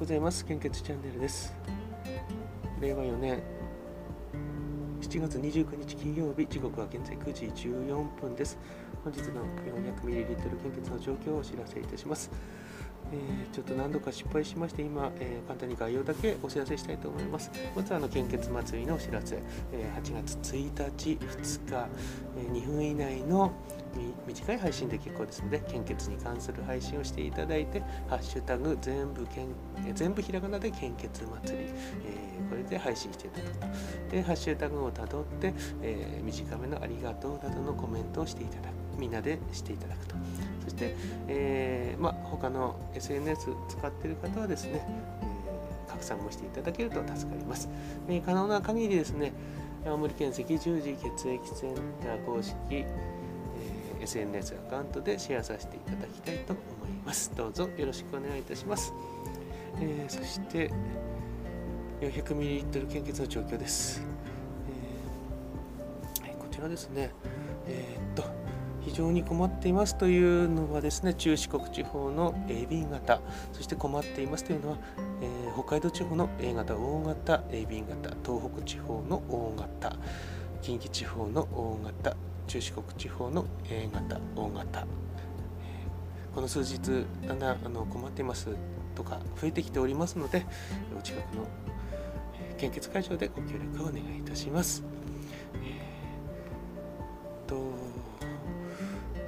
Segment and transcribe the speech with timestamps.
[0.00, 0.46] ございます。
[0.46, 1.52] 献血チャンネルです。
[2.80, 3.42] 令和4年
[5.02, 8.56] 7月29日金曜日、時刻は現在9時14分です。
[9.04, 9.44] 本日の
[10.02, 12.30] 400ml 献血の状況をお知らせいたします。
[13.12, 17.50] えーちょっと何度か失敗しまして、今、えー簡単に概要だけお知らせしたいと思います。
[17.76, 19.38] まずはあの献血祭りのお知らせ、
[19.70, 21.88] えー8月1日、2日、
[22.38, 23.52] え2分以内の
[24.26, 29.48] 短い配信で結構ですので、献血に関する配信をしていただいて、ハッシュタグ全部けん
[29.94, 31.64] 全部ひらがなで献血祭り、
[32.06, 33.66] えーこれで配信していただくと。
[34.10, 38.72] で、ハッシュタグをたどって、えー短めのありがとうなどのコメントをしていただく。
[38.98, 40.16] みんなでしていただくと。
[40.64, 40.94] そして、
[41.28, 44.84] えーまあ、他の SNS 使っている方はですね、
[45.22, 45.30] えー
[45.90, 47.68] 拡散もしていただけると助かります。
[48.08, 49.32] えー可能な限りですね、
[49.86, 52.84] 青森県赤十字血液センター公式、
[54.02, 57.32] SNS アカウントでシェアさせていただきたいと思います。
[57.36, 58.92] どうぞよろしくお願いいたします。
[59.80, 60.70] えーそして、
[62.00, 64.02] 400ml 献血の状況です。
[66.24, 67.10] えー、こちらですね、
[67.66, 68.24] えーっと、
[68.80, 73.20] 非常に困っていますというのはですね、中四国地方の AB 型、
[73.52, 74.78] そして困っていますというのは、
[75.20, 79.96] えー北海道地方の A 型、大型、AB 型、東北地方の O 型、
[80.62, 82.16] 近畿地方の O 型、
[82.50, 84.84] 中四国地方の A 型、O 型、
[86.34, 88.48] この数日、だんだんあの困っています
[88.96, 90.44] とか増えてきておりますので、
[90.98, 91.46] お近くの
[92.58, 94.82] 献血会場でご協力をお願いいたします。
[95.62, 97.70] えーと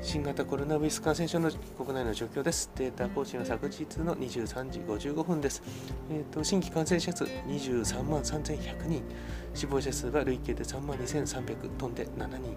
[0.00, 2.70] 新型コロナウイルス感染症の国内の状況です。
[2.76, 5.60] データ更新は昨日の23時55分です。
[6.08, 9.02] えー、と新規感染者数23万3100人、
[9.54, 12.56] 死亡者数は累計で3万2300飛んで7人、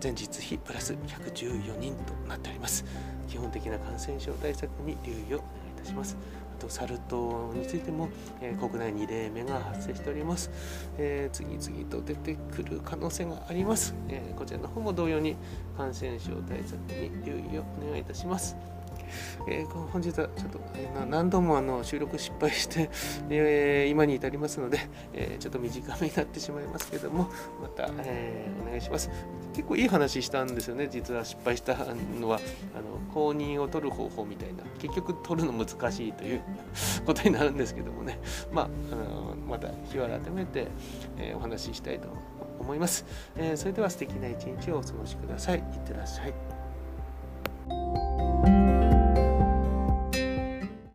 [0.00, 2.84] 前日比プラス114人となっております。
[3.28, 6.16] 基本的な感染症対策に留意をお願いいたします。
[6.56, 8.08] あとサル痘についても、
[8.40, 10.50] えー国内2例目が発生しております、
[10.98, 15.36] えー次々と出てくる可能性があります、えーこちらの方も同様に
[15.76, 18.56] 感染症対策に留意をお願いいたします。
[19.48, 22.90] えー本日はちょっと、えー何度もあの収録失敗して、
[23.30, 24.78] えー今に至りますので、
[25.12, 27.28] えーちょっと短めになってしまいますけども
[27.62, 29.10] また、えーお願いします。
[29.54, 31.74] 結構いい話したんですよね実は失敗した
[32.20, 32.38] のは。
[32.74, 34.62] あの公認を取る方法みたいな。
[34.78, 36.42] 結局取るの難しいという
[37.06, 38.18] ことになるんですけどもね。
[38.52, 40.68] まああのまた日を改めて、
[41.16, 42.08] えーお話ししたいと
[42.60, 43.04] 思います、
[43.36, 45.58] えーそれでは素敵な一日をお過ごしください。
[45.58, 46.57] いってらっしゃい。